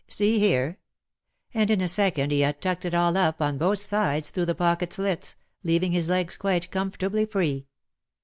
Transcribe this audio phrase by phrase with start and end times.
[0.07, 0.79] See here,"
[1.53, 4.55] and in a second he had tucked it all up on both sides through the
[4.55, 7.67] pocket slits, leaving his legs quite comfortably free.